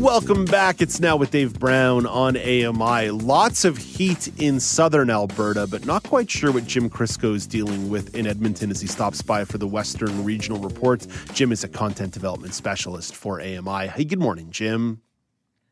Welcome 0.00 0.44
back. 0.44 0.80
It's 0.80 1.00
now 1.00 1.16
with 1.16 1.30
Dave 1.30 1.58
Brown 1.58 2.06
on 2.06 2.36
AMI. 2.36 3.10
Lots 3.10 3.64
of 3.64 3.76
heat 3.76 4.28
in 4.38 4.60
southern 4.60 5.10
Alberta, 5.10 5.66
but 5.66 5.86
not 5.86 6.02
quite 6.02 6.30
sure 6.30 6.52
what 6.52 6.66
Jim 6.66 6.90
Crisco 6.90 7.34
is 7.34 7.46
dealing 7.46 7.88
with 7.88 8.14
in 8.14 8.26
Edmonton 8.26 8.70
as 8.70 8.80
he 8.80 8.86
stops 8.86 9.22
by 9.22 9.44
for 9.44 9.58
the 9.58 9.66
Western 9.66 10.24
Regional 10.24 10.58
Report. 10.58 11.06
Jim 11.32 11.52
is 11.52 11.64
a 11.64 11.68
content 11.68 12.12
development 12.12 12.54
specialist 12.54 13.14
for 13.14 13.40
AMI. 13.40 13.88
Hey, 13.88 14.04
good 14.04 14.18
morning, 14.18 14.50
Jim. 14.50 15.00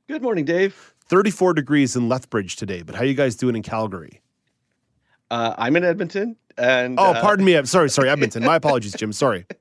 Good 0.06 0.22
morning, 0.22 0.44
Dave. 0.44 0.94
34 1.06 1.54
degrees 1.54 1.96
in 1.96 2.08
Lethbridge 2.08 2.56
today, 2.56 2.82
but 2.82 2.94
how 2.94 3.02
are 3.02 3.06
you 3.06 3.14
guys 3.14 3.34
doing 3.34 3.56
in 3.56 3.62
Calgary? 3.62 4.20
Uh, 5.30 5.54
I'm 5.58 5.76
in 5.76 5.84
Edmonton, 5.84 6.36
and 6.56 6.98
oh, 6.98 7.12
uh, 7.12 7.20
pardon 7.20 7.44
me. 7.44 7.56
I'm 7.56 7.66
sorry, 7.66 7.90
sorry, 7.90 8.08
Edmonton. 8.08 8.44
My 8.44 8.56
apologies, 8.56 8.94
Jim. 8.94 9.12
Sorry. 9.12 9.46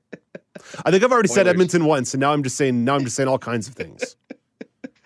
I 0.84 0.90
think 0.90 1.02
I've 1.04 1.12
already 1.12 1.28
said 1.28 1.46
Edmonton 1.48 1.84
once, 1.84 2.14
and 2.14 2.20
now 2.20 2.32
I'm 2.32 2.42
just 2.42 2.56
saying 2.56 2.84
now 2.84 2.94
I'm 2.94 3.04
just 3.04 3.16
saying 3.16 3.28
all 3.28 3.38
kinds 3.38 3.68
of 3.68 3.74
things. 3.74 4.16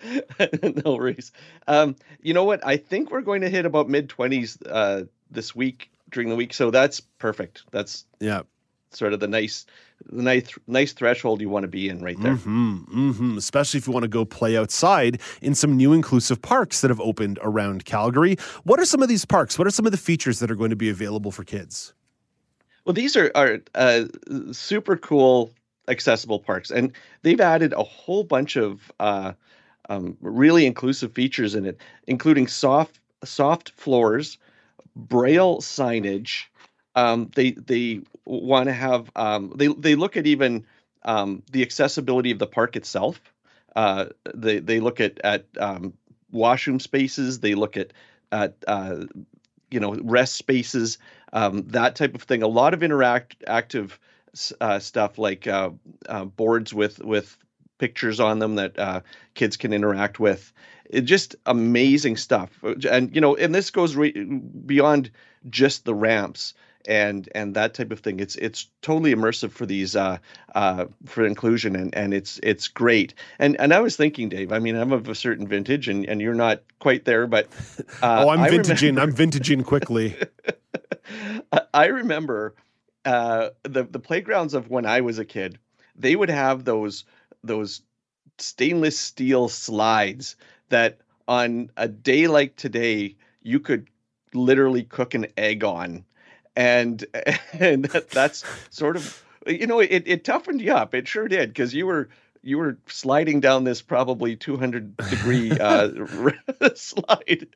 no 0.84 0.96
worries. 0.96 1.32
Um, 1.68 1.96
you 2.20 2.34
know 2.34 2.44
what? 2.44 2.64
I 2.66 2.76
think 2.76 3.10
we're 3.10 3.20
going 3.20 3.40
to 3.42 3.48
hit 3.48 3.64
about 3.66 3.88
mid 3.88 4.08
20s 4.08 4.60
uh, 4.68 5.04
this 5.30 5.54
week 5.54 5.90
during 6.10 6.28
the 6.28 6.36
week, 6.36 6.52
so 6.52 6.70
that's 6.70 7.00
perfect. 7.00 7.62
That's 7.70 8.04
Yeah. 8.20 8.42
sort 8.90 9.12
of 9.12 9.20
the 9.20 9.28
nice, 9.28 9.64
the 10.10 10.22
nice, 10.22 10.58
nice 10.66 10.92
threshold 10.92 11.40
you 11.40 11.48
want 11.48 11.62
to 11.62 11.68
be 11.68 11.88
in 11.88 12.02
right 12.02 12.20
there. 12.20 12.34
Mm-hmm, 12.34 13.10
mm-hmm. 13.10 13.38
Especially 13.38 13.78
if 13.78 13.86
you 13.86 13.92
want 13.92 14.02
to 14.02 14.08
go 14.08 14.24
play 14.24 14.56
outside 14.56 15.20
in 15.40 15.54
some 15.54 15.76
new 15.76 15.92
inclusive 15.92 16.42
parks 16.42 16.80
that 16.80 16.90
have 16.90 17.00
opened 17.00 17.38
around 17.42 17.84
Calgary. 17.84 18.36
What 18.64 18.80
are 18.80 18.84
some 18.84 19.02
of 19.02 19.08
these 19.08 19.24
parks? 19.24 19.56
What 19.58 19.66
are 19.66 19.70
some 19.70 19.86
of 19.86 19.92
the 19.92 19.98
features 19.98 20.40
that 20.40 20.50
are 20.50 20.56
going 20.56 20.70
to 20.70 20.76
be 20.76 20.90
available 20.90 21.30
for 21.30 21.44
kids? 21.44 21.94
Well, 22.84 22.92
these 22.92 23.16
are 23.16 23.30
are 23.36 23.60
uh, 23.76 24.06
super 24.50 24.96
cool, 24.96 25.52
accessible 25.88 26.38
parks, 26.38 26.70
and 26.70 26.92
they've 27.22 27.40
added 27.40 27.72
a 27.72 27.82
whole 27.82 28.24
bunch 28.24 28.56
of 28.56 28.92
uh, 29.00 29.32
um, 29.88 30.16
really 30.20 30.66
inclusive 30.66 31.12
features 31.12 31.54
in 31.54 31.66
it, 31.66 31.78
including 32.06 32.46
soft 32.46 32.98
soft 33.24 33.70
floors, 33.70 34.38
braille 34.96 35.58
signage. 35.58 36.44
Um, 36.94 37.30
they 37.34 37.52
they 37.52 38.00
want 38.24 38.66
to 38.66 38.72
have 38.72 39.10
um, 39.16 39.52
they 39.56 39.68
they 39.68 39.94
look 39.94 40.16
at 40.16 40.26
even 40.26 40.66
um, 41.04 41.42
the 41.50 41.62
accessibility 41.62 42.30
of 42.30 42.38
the 42.38 42.46
park 42.46 42.76
itself. 42.76 43.20
Uh, 43.74 44.06
they 44.34 44.58
they 44.58 44.80
look 44.80 45.00
at 45.00 45.18
at 45.24 45.46
um, 45.58 45.94
washroom 46.30 46.80
spaces. 46.80 47.40
They 47.40 47.54
look 47.54 47.76
at 47.76 47.92
at 48.30 48.54
uh, 48.66 49.04
you 49.70 49.80
know 49.80 49.94
rest 50.02 50.34
spaces 50.34 50.98
um, 51.32 51.66
that 51.68 51.96
type 51.96 52.14
of 52.14 52.22
thing. 52.22 52.42
A 52.42 52.48
lot 52.48 52.74
of 52.74 52.82
interact 52.82 53.36
active 53.46 53.98
uh, 54.60 54.78
stuff 54.78 55.18
like 55.18 55.46
uh, 55.46 55.70
uh, 56.08 56.24
boards 56.24 56.72
with 56.74 56.98
with 57.00 57.36
pictures 57.78 58.20
on 58.20 58.38
them 58.38 58.54
that 58.56 58.78
uh, 58.78 59.00
kids 59.34 59.56
can 59.56 59.72
interact 59.72 60.20
with. 60.20 60.52
It 60.90 61.02
just 61.02 61.36
amazing 61.46 62.16
stuff, 62.16 62.50
and 62.88 63.14
you 63.14 63.20
know, 63.20 63.34
and 63.36 63.54
this 63.54 63.70
goes 63.70 63.96
re- 63.96 64.12
beyond 64.66 65.10
just 65.50 65.84
the 65.84 65.94
ramps 65.94 66.54
and 66.86 67.28
and 67.34 67.54
that 67.54 67.72
type 67.74 67.92
of 67.92 68.00
thing. 68.00 68.20
It's 68.20 68.36
it's 68.36 68.68
totally 68.82 69.14
immersive 69.14 69.52
for 69.52 69.64
these 69.64 69.96
uh, 69.96 70.18
uh, 70.54 70.86
for 71.06 71.24
inclusion, 71.24 71.76
and 71.76 71.94
and 71.94 72.12
it's 72.12 72.38
it's 72.42 72.68
great. 72.68 73.14
And 73.38 73.58
and 73.58 73.72
I 73.72 73.80
was 73.80 73.96
thinking, 73.96 74.28
Dave. 74.28 74.52
I 74.52 74.58
mean, 74.58 74.76
I'm 74.76 74.92
of 74.92 75.08
a 75.08 75.14
certain 75.14 75.46
vintage, 75.46 75.88
and 75.88 76.04
and 76.06 76.20
you're 76.20 76.34
not 76.34 76.62
quite 76.78 77.04
there, 77.06 77.26
but 77.26 77.48
uh, 78.02 78.24
oh, 78.26 78.28
I'm 78.28 78.40
I 78.40 78.50
vintaging. 78.50 78.96
remember- 78.96 79.00
I'm 79.02 79.12
vintaging 79.14 79.64
quickly. 79.64 80.16
I 81.74 81.86
remember 81.86 82.54
uh, 83.04 83.50
the 83.62 83.84
the 83.84 83.98
playgrounds 83.98 84.54
of 84.54 84.70
when 84.70 84.86
I 84.86 85.00
was 85.00 85.18
a 85.18 85.24
kid. 85.24 85.58
They 85.96 86.16
would 86.16 86.30
have 86.30 86.64
those 86.64 87.04
those 87.42 87.82
stainless 88.38 88.98
steel 88.98 89.48
slides 89.48 90.36
that 90.68 90.98
on 91.28 91.70
a 91.76 91.88
day 91.88 92.26
like 92.26 92.56
today 92.56 93.16
you 93.42 93.60
could 93.60 93.88
literally 94.34 94.82
cook 94.82 95.14
an 95.14 95.26
egg 95.36 95.64
on, 95.64 96.04
and 96.56 97.04
and 97.52 97.84
that, 97.86 98.10
that's 98.10 98.44
sort 98.70 98.96
of 98.96 99.22
you 99.46 99.66
know 99.66 99.80
it 99.80 100.04
it 100.06 100.24
toughened 100.24 100.60
you 100.60 100.72
up. 100.72 100.94
It 100.94 101.08
sure 101.08 101.28
did 101.28 101.50
because 101.50 101.74
you 101.74 101.86
were 101.86 102.08
you 102.42 102.58
were 102.58 102.76
sliding 102.86 103.40
down 103.40 103.64
this 103.64 103.82
probably 103.82 104.36
200 104.36 104.96
degree 104.96 105.52
uh, 105.52 105.88
slide 106.74 107.46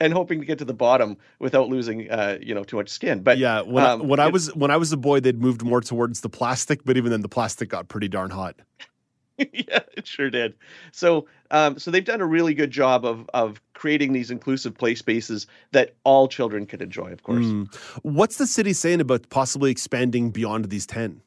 and 0.00 0.12
hoping 0.12 0.40
to 0.40 0.46
get 0.46 0.58
to 0.58 0.64
the 0.64 0.74
bottom 0.74 1.16
without 1.38 1.68
losing 1.68 2.10
uh, 2.10 2.38
you 2.40 2.54
know 2.54 2.64
too 2.64 2.76
much 2.76 2.88
skin 2.88 3.22
but 3.22 3.38
yeah, 3.38 3.62
when, 3.62 3.84
um, 3.84 4.02
I, 4.02 4.04
when 4.04 4.20
I 4.20 4.28
was 4.28 4.54
when 4.54 4.70
I 4.70 4.76
was 4.76 4.92
a 4.92 4.96
boy, 4.96 5.20
they'd 5.20 5.40
moved 5.40 5.64
more 5.64 5.80
towards 5.80 6.20
the 6.20 6.28
plastic, 6.28 6.84
but 6.84 6.96
even 6.96 7.10
then, 7.10 7.22
the 7.22 7.28
plastic 7.28 7.68
got 7.68 7.88
pretty 7.88 8.08
darn 8.08 8.30
hot. 8.30 8.56
yeah 9.52 9.80
it 9.94 10.06
sure 10.06 10.30
did 10.30 10.54
so 10.92 11.26
um, 11.50 11.78
so 11.78 11.90
they've 11.90 12.06
done 12.06 12.22
a 12.22 12.26
really 12.26 12.54
good 12.54 12.70
job 12.70 13.04
of 13.04 13.28
of 13.34 13.60
creating 13.74 14.14
these 14.14 14.30
inclusive 14.30 14.74
play 14.74 14.94
spaces 14.94 15.46
that 15.72 15.94
all 16.04 16.26
children 16.26 16.64
can 16.64 16.80
enjoy 16.80 17.12
of 17.12 17.22
course 17.22 17.44
Mm. 17.44 17.74
What's 18.02 18.38
the 18.38 18.46
city 18.46 18.72
saying 18.72 19.02
about 19.02 19.28
possibly 19.28 19.70
expanding 19.70 20.30
beyond 20.30 20.70
these 20.70 20.86
ten? 20.86 21.20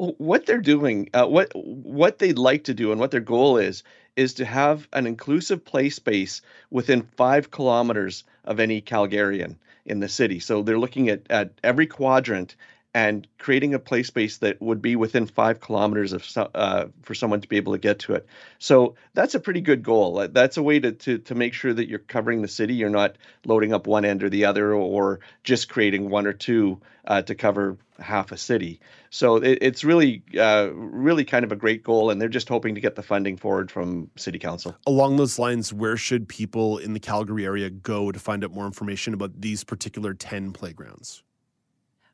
What 0.00 0.46
they're 0.46 0.62
doing, 0.62 1.10
uh, 1.12 1.26
what 1.26 1.52
what 1.54 2.18
they'd 2.18 2.38
like 2.38 2.64
to 2.64 2.74
do, 2.74 2.90
and 2.90 2.98
what 2.98 3.10
their 3.10 3.20
goal 3.20 3.58
is, 3.58 3.82
is 4.16 4.32
to 4.34 4.46
have 4.46 4.88
an 4.94 5.06
inclusive 5.06 5.62
play 5.62 5.90
space 5.90 6.40
within 6.70 7.02
five 7.02 7.50
kilometers 7.50 8.24
of 8.44 8.60
any 8.60 8.80
Calgarian 8.80 9.56
in 9.84 10.00
the 10.00 10.08
city. 10.08 10.40
So 10.40 10.62
they're 10.62 10.78
looking 10.78 11.10
at 11.10 11.30
at 11.30 11.52
every 11.62 11.86
quadrant 11.86 12.56
and 12.92 13.26
creating 13.38 13.74
a 13.74 13.78
play 13.78 14.02
space 14.02 14.38
that 14.38 14.60
would 14.60 14.82
be 14.82 14.96
within 14.96 15.26
five 15.26 15.60
kilometers 15.60 16.12
of 16.12 16.26
uh, 16.54 16.86
for 17.02 17.14
someone 17.14 17.40
to 17.40 17.48
be 17.48 17.56
able 17.56 17.72
to 17.72 17.78
get 17.78 18.00
to 18.00 18.14
it. 18.14 18.26
So 18.58 18.96
that's 19.14 19.34
a 19.34 19.40
pretty 19.40 19.60
good 19.60 19.82
goal. 19.82 20.18
Uh, 20.18 20.26
That's 20.26 20.56
a 20.56 20.62
way 20.62 20.80
to 20.80 20.92
to 20.92 21.18
to 21.18 21.34
make 21.34 21.54
sure 21.54 21.72
that 21.72 21.88
you're 21.88 22.00
covering 22.00 22.42
the 22.42 22.48
city. 22.48 22.74
You're 22.74 22.90
not 22.90 23.16
loading 23.44 23.72
up 23.72 23.86
one 23.86 24.04
end 24.04 24.22
or 24.24 24.28
the 24.28 24.46
other, 24.46 24.72
or 24.74 25.20
just 25.44 25.68
creating 25.68 26.10
one 26.10 26.26
or 26.26 26.32
two 26.32 26.80
uh, 27.04 27.22
to 27.22 27.34
cover 27.34 27.78
half 28.00 28.32
a 28.32 28.36
city. 28.36 28.80
So 29.10 29.36
it, 29.36 29.58
it's 29.60 29.84
really, 29.84 30.22
uh, 30.38 30.70
really 30.72 31.24
kind 31.24 31.44
of 31.44 31.52
a 31.52 31.56
great 31.56 31.82
goal, 31.82 32.10
and 32.10 32.20
they're 32.20 32.28
just 32.28 32.48
hoping 32.48 32.74
to 32.76 32.80
get 32.80 32.94
the 32.94 33.02
funding 33.02 33.36
forward 33.36 33.70
from 33.70 34.10
City 34.16 34.38
Council. 34.38 34.76
Along 34.86 35.16
those 35.16 35.38
lines, 35.38 35.72
where 35.72 35.96
should 35.96 36.28
people 36.28 36.78
in 36.78 36.92
the 36.92 37.00
Calgary 37.00 37.44
area 37.44 37.70
go 37.70 38.10
to 38.10 38.18
find 38.18 38.44
out 38.44 38.52
more 38.52 38.66
information 38.66 39.14
about 39.14 39.40
these 39.40 39.64
particular 39.64 40.14
ten 40.14 40.52
playgrounds? 40.52 41.22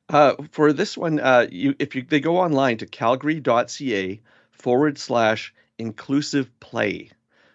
Uh, 0.08 0.34
for 0.52 0.72
this 0.72 0.96
one, 0.96 1.18
uh, 1.20 1.46
you 1.50 1.74
if 1.78 1.94
you 1.94 2.02
they 2.02 2.20
go 2.20 2.38
online 2.38 2.78
to 2.78 2.86
calgary.ca 2.86 4.20
forward 4.52 4.98
slash 4.98 5.52
inclusive 5.78 6.48
play. 6.60 7.10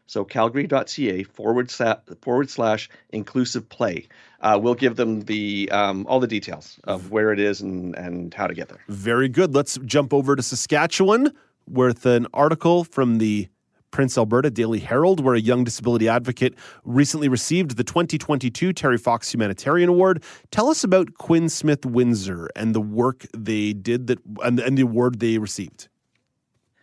So 0.08 0.26
calgary.ca 0.26 1.24
forward 1.24 1.72
slash 1.72 2.00
forward 2.22 2.50
slash 2.50 2.90
inclusive 3.12 3.70
play. 3.70 4.08
Uh, 4.42 4.60
we'll 4.62 4.76
give 4.76 4.98
them 4.98 5.22
the 5.22 5.70
um, 5.72 6.06
all 6.08 6.20
the 6.20 6.28
details 6.28 6.78
of 6.84 7.12
where 7.12 7.32
it 7.32 7.40
is 7.40 7.62
and 7.62 7.96
and 7.96 8.34
how 8.34 8.48
to 8.48 8.54
get 8.54 8.68
there. 8.68 8.82
Very 8.90 9.30
good. 9.30 9.56
Let's 9.56 9.78
jump 9.86 10.14
over 10.14 10.36
to 10.36 10.44
Saskatchewan 10.44 11.32
with 11.70 12.06
an 12.06 12.28
article 12.34 12.84
from 12.84 13.20
the 13.20 13.48
Prince 13.92 14.18
Albert 14.18 14.54
Daily 14.54 14.80
Herald, 14.80 15.20
where 15.20 15.36
a 15.36 15.40
young 15.40 15.64
disability 15.64 16.10
advocate 16.10 16.56
recently 16.84 17.28
received 17.28 17.78
the 17.78 17.84
2022 17.84 18.74
Terry 18.74 18.98
Fox 18.98 19.34
Humanitarian 19.34 19.90
Award. 19.90 20.24
Tell 20.50 20.70
us 20.70 20.84
about 20.84 21.14
Quinn 21.16 21.50
Smith 21.50 21.86
Windsor 21.86 22.50
and 22.56 22.74
the 22.74 22.82
work 22.82 23.26
they 23.38 23.74
did 23.74 24.08
that 24.08 24.20
and, 24.44 24.60
and 24.60 24.78
the 24.78 24.84
award 24.84 25.20
they 25.20 25.38
received. 25.38 25.90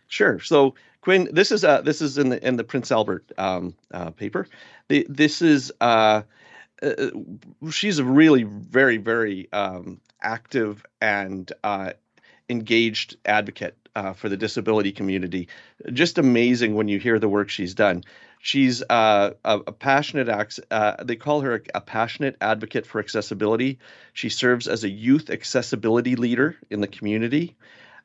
Sure. 0.07 0.39
So 0.39 0.75
Quinn, 1.01 1.29
this 1.31 1.51
is 1.51 1.63
uh 1.63 1.81
this 1.81 2.01
is 2.01 2.17
in 2.17 2.29
the 2.29 2.45
in 2.45 2.57
the 2.57 2.63
Prince 2.63 2.91
Albert 2.91 3.31
um, 3.37 3.75
uh, 3.93 4.11
paper. 4.11 4.47
The, 4.87 5.05
this 5.09 5.41
is 5.41 5.71
uh, 5.81 6.23
uh, 6.81 7.09
she's 7.69 7.99
a 7.99 8.03
really 8.03 8.43
very 8.43 8.97
very 8.97 9.51
um, 9.53 9.99
active 10.21 10.85
and 10.99 11.51
uh, 11.63 11.93
engaged 12.49 13.17
advocate 13.25 13.77
uh, 13.99 14.13
for 14.13 14.29
the 14.29 14.37
disability 14.37 14.93
community. 14.93 15.49
Just 15.91 16.17
amazing 16.17 16.73
when 16.73 16.87
you 16.87 16.99
hear 16.99 17.19
the 17.19 17.27
work 17.27 17.49
she's 17.49 17.73
done. 17.73 18.03
She's 18.41 18.81
uh, 18.89 19.31
a, 19.43 19.59
a 19.67 19.73
passionate, 19.73 20.29
uh, 20.71 21.03
they 21.03 21.17
call 21.17 21.41
her 21.41 21.55
a, 21.55 21.61
a 21.79 21.81
passionate 21.81 22.37
advocate 22.39 22.85
for 22.85 22.99
accessibility. 22.99 23.79
She 24.13 24.29
serves 24.29 24.69
as 24.69 24.85
a 24.85 24.89
youth 24.89 25.29
accessibility 25.29 26.15
leader 26.15 26.55
in 26.69 26.79
the 26.79 26.87
community. 26.87 27.57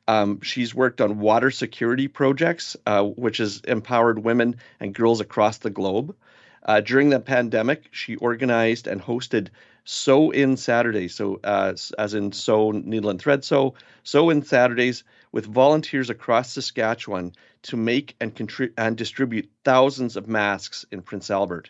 Um, 0.05 0.41
she's 0.41 0.75
worked 0.75 0.99
on 0.99 1.19
water 1.19 1.49
security 1.49 2.09
projects, 2.09 2.75
uh, 2.85 3.03
which 3.03 3.37
has 3.37 3.61
empowered 3.61 4.19
women 4.19 4.57
and 4.81 4.93
girls 4.93 5.21
across 5.21 5.59
the 5.59 5.69
globe. 5.69 6.13
Uh, 6.61 6.81
during 6.81 7.09
the 7.09 7.21
pandemic, 7.21 7.83
she 7.91 8.17
organized 8.17 8.87
and 8.87 9.01
hosted 9.01 9.47
Sew 9.85 10.31
In 10.31 10.57
Saturdays, 10.57 11.15
so 11.15 11.39
uh, 11.43 11.73
as 11.97 12.13
in 12.13 12.31
sew 12.31 12.71
needle 12.71 13.09
and 13.09 13.21
thread 13.21 13.43
sew, 13.43 13.75
Sew 14.03 14.29
In 14.31 14.43
Saturdays 14.43 15.03
with 15.31 15.45
volunteers 15.45 16.09
across 16.09 16.53
Saskatchewan 16.53 17.31
to 17.63 17.77
make 17.77 18.15
and 18.19 18.35
contribute 18.35 18.73
and 18.77 18.97
distribute 18.97 19.49
thousands 19.63 20.15
of 20.15 20.27
masks 20.27 20.85
in 20.91 21.01
Prince 21.01 21.29
Albert. 21.29 21.69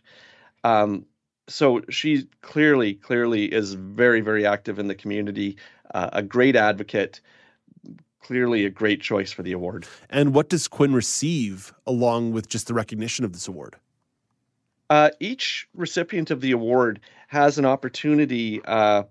Um, 0.64 1.06
so 1.48 1.82
she 1.90 2.28
clearly, 2.42 2.94
clearly 2.94 3.46
is 3.46 3.74
very, 3.74 4.22
very 4.22 4.46
active 4.46 4.80
in 4.80 4.88
the 4.88 4.96
community, 4.96 5.58
uh, 5.94 6.10
a 6.14 6.24
great 6.24 6.56
advocate, 6.56 7.22
clearly 8.22 8.66
a 8.66 8.70
great 8.70 9.02
choice 9.02 9.32
for 9.32 9.44
the 9.44 9.52
award. 9.52 9.86
And 10.10 10.34
what 10.34 10.50
does 10.50 10.68
Quinn 10.68 10.94
receive 10.94 11.74
along 11.86 12.32
with 12.32 12.48
just 12.48 12.68
the 12.68 12.74
recognition 12.74 13.26
of 13.26 13.34
this 13.34 13.48
award? 13.48 13.76
Uh, 14.90 15.10
each 15.20 15.68
recipient 15.74 16.32
of 16.32 16.42
the 16.42 16.52
award 16.52 17.00
has 17.28 17.58
an 17.58 17.66
opportunity 17.66 18.62
uh, 18.66 19.04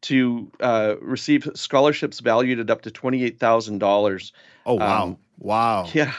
to 0.00 0.50
uh, 0.60 0.94
receive 1.00 1.48
scholarships 1.54 2.20
valued 2.20 2.60
at 2.60 2.70
up 2.70 2.82
to 2.82 2.90
twenty-eight 2.90 3.38
thousand 3.38 3.78
dollars. 3.78 4.32
Oh 4.64 4.74
wow! 4.74 5.02
Um, 5.02 5.18
wow! 5.38 5.86
Yeah, 5.94 6.14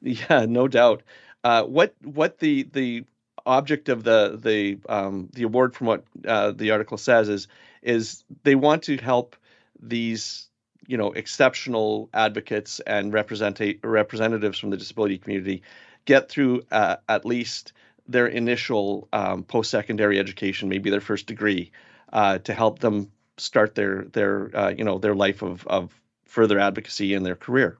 yeah, 0.00 0.46
no 0.46 0.68
doubt. 0.68 1.02
Uh, 1.44 1.64
what 1.64 1.94
what 2.02 2.38
the 2.38 2.68
the 2.72 3.04
object 3.44 3.88
of 3.88 4.04
the 4.04 4.38
the 4.42 4.78
um, 4.88 5.28
the 5.32 5.44
award, 5.44 5.74
from 5.74 5.86
what 5.86 6.04
uh, 6.26 6.52
the 6.52 6.70
article 6.70 6.98
says, 6.98 7.28
is 7.28 7.48
is 7.82 8.24
they 8.42 8.54
want 8.54 8.84
to 8.84 8.96
help 8.96 9.36
these 9.80 10.48
you 10.86 10.96
know 10.96 11.12
exceptional 11.12 12.08
advocates 12.14 12.80
and 12.80 13.12
represent 13.12 13.60
representatives 13.82 14.58
from 14.58 14.70
the 14.70 14.76
disability 14.76 15.18
community 15.18 15.62
get 16.04 16.28
through 16.28 16.62
uh, 16.70 16.96
at 17.08 17.24
least 17.24 17.72
their 18.08 18.26
initial 18.26 19.08
um, 19.12 19.42
post-secondary 19.42 20.18
education, 20.18 20.68
maybe 20.68 20.90
their 20.90 21.00
first 21.00 21.26
degree, 21.26 21.72
uh, 22.12 22.38
to 22.38 22.54
help 22.54 22.78
them 22.78 23.10
start 23.36 23.74
their 23.74 24.04
their 24.12 24.56
uh, 24.56 24.68
you 24.70 24.84
know 24.84 24.98
their 24.98 25.14
life 25.14 25.42
of 25.42 25.66
of 25.66 26.00
further 26.24 26.58
advocacy 26.58 27.14
in 27.14 27.22
their 27.22 27.36
career. 27.36 27.78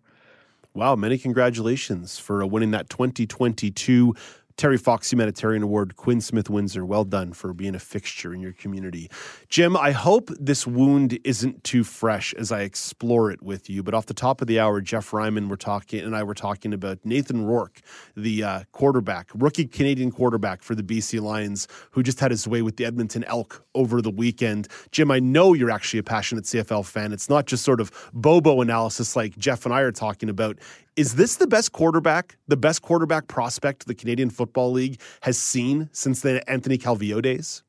Wow, 0.75 0.95
many 0.95 1.17
congratulations 1.17 2.19
for 2.19 2.45
winning 2.45 2.73
that 2.73 2.91
2022 2.91 4.15
Terry 4.57 4.79
Fox 4.79 5.13
Humanitarian 5.13 5.63
Award, 5.63 5.97
Quinn 5.97 6.21
Smith 6.21 6.49
Windsor. 6.49 6.85
Well 6.87 7.05
done 7.05 7.35
for 7.35 7.53
being 7.53 7.75
a 7.75 7.79
fixture 7.79 8.33
in 8.33 8.41
your 8.41 8.55
community. 8.55 9.11
Jim, 9.51 9.77
I 9.77 9.91
hope 9.91 10.31
this 10.41 10.67
wound 10.67 11.19
isn't 11.25 11.63
too 11.63 11.85
fresh 11.85 12.33
as 12.35 12.51
I 12.51 12.63
explore 12.63 13.31
it 13.31 13.43
with 13.43 13.69
you. 13.69 13.83
But 13.83 13.93
off 13.93 14.07
the 14.07 14.15
top 14.15 14.41
of 14.41 14.47
the 14.47 14.59
hour, 14.59 14.81
Jeff 14.81 15.13
Ryman 15.13 15.51
were 15.51 15.59
talking, 15.59 16.01
and 16.01 16.17
I 16.17 16.23
were 16.23 16.35
talking 16.35 16.73
about 16.73 16.99
Nathan 17.05 17.45
Rourke, 17.45 17.81
the 18.17 18.43
uh, 18.43 18.61
quarterback, 18.73 19.31
rookie 19.35 19.67
Canadian 19.67 20.11
quarterback 20.11 20.63
for 20.63 20.75
the 20.75 20.83
BC 20.83 21.21
Lions, 21.21 21.69
who 21.91 22.03
just 22.03 22.21
had 22.21 22.31
his 22.31 22.49
way 22.49 22.63
with 22.63 22.77
the 22.77 22.87
Edmonton 22.87 23.25
Elk 23.25 23.63
over 23.75 24.01
the 24.01 24.11
weekend. 24.11 24.69
Jim, 24.91 25.11
I 25.11 25.19
know 25.19 25.53
you're 25.53 25.71
actually 25.71 26.01
a 26.01 26.03
passionate 26.03 26.45
CFL 26.45 26.87
fan. 26.87 27.13
It's 27.13 27.29
not 27.29 27.45
just 27.45 27.63
sort 27.63 27.81
of 27.81 27.93
Bobo 28.15 28.63
analysis 28.63 29.17
like 29.17 29.37
Jeff 29.37 29.67
and 29.67 29.75
I 29.75 29.81
are 29.83 29.93
talking 29.93 30.31
about. 30.31 30.59
Is 30.97 31.17
this 31.17 31.37
the 31.37 31.47
best 31.47 31.73
quarterback, 31.73 32.39
the 32.49 32.57
best 32.57 32.81
quarterback 32.81 33.29
prospect 33.29 33.87
the 33.87 33.95
Canadian 33.95 34.31
Football 34.31 34.73
League 34.73 34.99
has 35.21 35.39
seen 35.39 35.91
since 35.93 36.23
the 36.23 36.49
Anthony 36.49 36.79
Calvillo 36.79 37.21
days? 37.21 37.63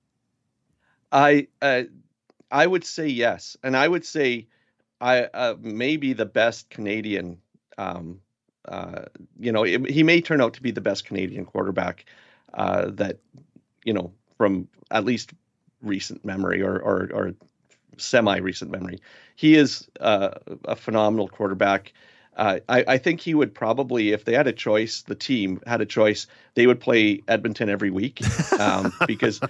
I 1.12 1.48
uh, 1.62 1.84
I 2.52 2.68
would 2.68 2.86
say 2.86 3.08
yes, 3.08 3.58
and 3.64 3.76
I 3.76 3.88
would 3.88 4.06
say 4.06 4.48
I 5.02 5.24
uh, 5.34 5.56
maybe 5.60 6.14
the 6.14 6.26
best 6.26 6.70
Canadian. 6.70 7.38
Um, 7.78 8.22
uh, 8.66 9.04
you 9.40 9.52
know, 9.52 9.64
it, 9.64 9.90
he 9.90 10.04
may 10.04 10.22
turn 10.22 10.42
out 10.42 10.54
to 10.54 10.62
be 10.62 10.72
the 10.72 10.82
best 10.82 11.06
Canadian 11.06 11.46
quarterback 11.46 12.06
uh, 12.54 12.92
that 12.92 13.20
you 13.84 13.94
know 13.94 14.14
from 14.38 14.70
at 14.92 15.04
least 15.04 15.34
recent 15.82 16.24
memory 16.24 16.62
or 16.62 16.80
or, 16.80 17.10
or 17.14 17.34
semi 17.98 18.38
recent 18.38 18.72
memory. 18.72 19.00
He 19.36 19.56
is 19.56 19.88
uh, 20.00 20.32
a 20.64 20.78
phenomenal 20.78 21.28
quarterback. 21.28 21.92
Uh, 22.38 22.60
I, 22.70 22.86
I, 22.88 22.98
think 23.00 23.20
he 23.20 23.34
would 23.34 23.56
probably, 23.56 24.12
if 24.12 24.24
they 24.24 24.34
had 24.34 24.46
a 24.46 24.54
choice, 24.54 25.02
the 25.02 25.16
team 25.16 25.60
had 25.66 25.82
a 25.82 25.88
choice, 25.88 26.28
they 26.54 26.68
would 26.68 26.80
play 26.80 27.24
Edmonton 27.28 27.68
every 27.68 27.90
week 27.90 28.22
um, 28.60 28.94
because 29.08 29.42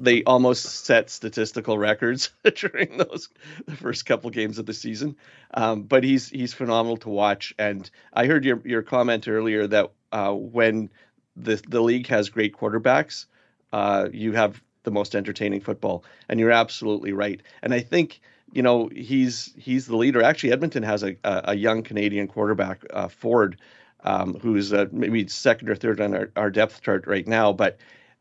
they 0.00 0.24
almost 0.24 0.64
set 0.84 1.08
statistical 1.08 1.78
records 1.78 2.30
during 2.56 2.98
those 2.98 3.28
the 3.66 3.76
first 3.76 4.06
couple 4.06 4.28
games 4.30 4.58
of 4.58 4.66
the 4.66 4.74
season. 4.74 5.14
Um, 5.54 5.84
but 5.84 6.02
he's 6.02 6.28
he's 6.28 6.52
phenomenal 6.52 6.96
to 6.98 7.10
watch, 7.10 7.54
and 7.60 7.88
I 8.12 8.26
heard 8.26 8.44
your 8.44 8.60
your 8.64 8.82
comment 8.82 9.28
earlier 9.28 9.68
that 9.68 9.92
uh, 10.10 10.32
when 10.32 10.90
the 11.36 11.62
the 11.68 11.80
league 11.80 12.08
has 12.08 12.28
great 12.28 12.56
quarterbacks, 12.56 13.26
uh, 13.72 14.08
you 14.12 14.32
have 14.32 14.60
the 14.82 14.90
most 14.90 15.14
entertaining 15.14 15.60
football, 15.60 16.04
and 16.28 16.40
you're 16.40 16.50
absolutely 16.50 17.12
right. 17.12 17.40
And 17.62 17.72
I 17.72 17.80
think 17.80 18.20
you 18.52 18.62
know 18.62 18.88
he's 18.94 19.52
he's 19.56 19.86
the 19.86 19.96
leader. 19.96 20.22
Actually, 20.22 20.52
Edmonton 20.52 20.82
has 20.82 21.02
a 21.02 21.16
a 21.24 21.54
young 21.54 21.82
Canadian 21.82 22.28
quarterback, 22.28 22.84
uh, 22.92 23.08
Ford, 23.08 23.58
um, 24.04 24.34
who's 24.40 24.72
uh, 24.72 24.86
maybe 24.92 25.26
second 25.28 25.68
or 25.68 25.74
third 25.74 26.00
on 26.00 26.14
our, 26.14 26.30
our 26.36 26.50
depth 26.50 26.82
chart 26.82 27.06
right 27.06 27.26
now, 27.26 27.52
but 27.52 27.78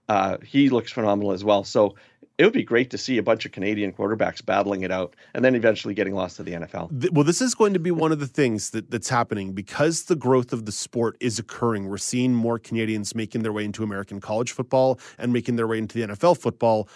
uh, 0.10 0.38
he 0.46 0.70
looks 0.70 0.92
phenomenal 0.92 1.32
as 1.32 1.44
well. 1.44 1.64
So 1.64 1.96
it 2.38 2.46
would 2.46 2.54
be 2.54 2.64
great 2.64 2.90
to 2.90 2.98
see 2.98 3.18
a 3.20 3.24
bunch 3.24 3.46
of 3.46 3.52
Canadian 3.52 3.94
quarterbacks 3.94 4.44
battling 4.44 4.82
it 4.82 4.92
out 4.92 5.16
and 5.36 5.46
then 5.46 5.54
eventually 5.54 5.94
getting 5.94 6.16
lost 6.16 6.38
to 6.38 6.44
the 6.44 6.54
NFL. 6.54 7.12
Well, 7.12 7.24
this 7.24 7.40
is 7.40 7.54
going 7.54 7.74
to 7.74 7.80
be 7.80 7.92
one 7.92 8.12
of 8.12 8.20
the 8.20 8.26
things 8.26 8.72
that, 8.72 8.90
that's 8.90 9.10
happening 9.10 9.54
because 9.54 10.06
the 10.06 10.16
growth 10.16 10.52
of 10.52 10.66
the 10.66 10.72
sport 10.72 11.18
is 11.20 11.38
occurring. 11.38 11.88
We're 11.88 12.00
seeing 12.00 12.34
more 12.34 12.58
Canadians 12.58 13.14
making 13.14 13.44
their 13.44 13.54
way 13.54 13.64
into 13.64 13.84
American 13.84 14.20
college 14.20 14.54
football 14.54 15.00
and 15.20 15.32
making 15.32 15.56
their 15.56 15.68
way 15.68 15.78
into 15.78 16.00
the 16.00 16.14
NFL 16.14 16.40
football 16.40 16.90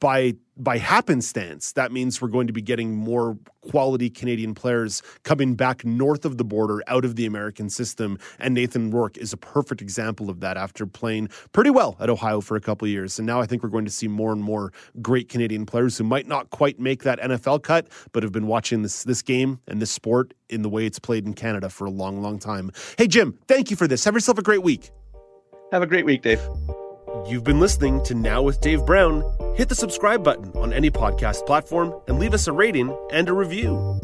by 0.00 0.34
by 0.60 0.76
happenstance, 0.76 1.72
that 1.72 1.92
means 1.92 2.20
we're 2.20 2.26
going 2.26 2.48
to 2.48 2.52
be 2.52 2.60
getting 2.60 2.96
more 2.96 3.38
quality 3.70 4.10
Canadian 4.10 4.54
players 4.54 5.02
coming 5.22 5.54
back 5.54 5.84
north 5.84 6.24
of 6.24 6.36
the 6.36 6.44
border, 6.44 6.82
out 6.88 7.04
of 7.04 7.14
the 7.14 7.26
American 7.26 7.70
system. 7.70 8.18
And 8.40 8.54
Nathan 8.54 8.90
Rourke 8.90 9.16
is 9.16 9.32
a 9.32 9.36
perfect 9.36 9.80
example 9.80 10.28
of 10.28 10.40
that 10.40 10.56
after 10.56 10.84
playing 10.84 11.28
pretty 11.52 11.70
well 11.70 11.96
at 12.00 12.10
Ohio 12.10 12.40
for 12.40 12.56
a 12.56 12.60
couple 12.60 12.88
years. 12.88 13.20
And 13.20 13.26
now 13.26 13.40
I 13.40 13.46
think 13.46 13.62
we're 13.62 13.68
going 13.68 13.84
to 13.84 13.90
see 13.90 14.08
more 14.08 14.32
and 14.32 14.42
more 14.42 14.72
great 15.00 15.28
Canadian 15.28 15.64
players 15.64 15.96
who 15.96 16.04
might 16.04 16.26
not 16.26 16.50
quite 16.50 16.80
make 16.80 17.04
that 17.04 17.20
NFL 17.20 17.62
cut, 17.62 17.86
but 18.12 18.24
have 18.24 18.32
been 18.32 18.48
watching 18.48 18.82
this 18.82 19.04
this 19.04 19.22
game 19.22 19.60
and 19.68 19.80
this 19.80 19.92
sport 19.92 20.34
in 20.48 20.62
the 20.62 20.68
way 20.68 20.86
it's 20.86 20.98
played 20.98 21.24
in 21.24 21.34
Canada 21.34 21.70
for 21.70 21.86
a 21.86 21.90
long, 21.90 22.20
long 22.20 22.38
time. 22.38 22.72
Hey 22.96 23.06
Jim, 23.06 23.38
thank 23.46 23.70
you 23.70 23.76
for 23.76 23.86
this. 23.86 24.04
Have 24.04 24.14
yourself 24.14 24.38
a 24.38 24.42
great 24.42 24.62
week. 24.62 24.90
Have 25.70 25.82
a 25.82 25.86
great 25.86 26.04
week, 26.04 26.22
Dave. 26.22 26.40
You've 27.28 27.44
been 27.44 27.60
listening 27.60 28.02
to 28.04 28.14
Now 28.14 28.40
with 28.40 28.62
Dave 28.62 28.86
Brown. 28.86 29.22
Hit 29.54 29.68
the 29.68 29.74
subscribe 29.74 30.24
button 30.24 30.50
on 30.54 30.72
any 30.72 30.90
podcast 30.90 31.44
platform 31.44 31.94
and 32.08 32.18
leave 32.18 32.32
us 32.32 32.46
a 32.46 32.52
rating 32.52 32.96
and 33.12 33.28
a 33.28 33.34
review. 33.34 34.00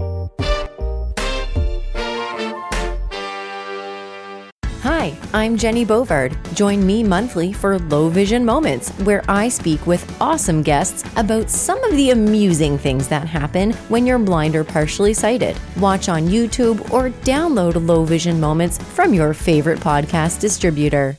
Hi, 4.83 5.17
I'm 5.33 5.57
Jenny 5.57 5.87
Bovard. 5.87 6.37
Join 6.55 6.85
me 6.85 7.03
monthly 7.03 7.55
for 7.55 7.79
Low 7.79 8.11
Vision 8.11 8.45
Moments, 8.45 8.91
where 9.05 9.25
I 9.27 9.49
speak 9.49 9.87
with 9.87 10.21
awesome 10.21 10.61
guests 10.61 11.11
about 11.17 11.49
some 11.49 11.83
of 11.83 11.93
the 11.93 12.11
amusing 12.11 12.77
things 12.77 13.09
that 13.09 13.27
happen 13.27 13.73
when 13.89 14.05
you're 14.05 14.19
blind 14.19 14.55
or 14.55 14.65
partially 14.65 15.15
sighted. 15.15 15.57
Watch 15.79 16.11
on 16.11 16.29
YouTube 16.29 16.93
or 16.93 17.09
download 17.25 17.87
Low 17.87 18.05
Vision 18.05 18.39
Moments 18.39 18.77
from 18.77 19.15
your 19.15 19.33
favorite 19.33 19.81
podcast 19.81 20.41
distributor. 20.41 21.17